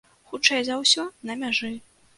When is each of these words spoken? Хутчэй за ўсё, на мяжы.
Хутчэй 0.31 0.63
за 0.69 0.79
ўсё, 0.81 1.07
на 1.31 1.39
мяжы. 1.45 1.75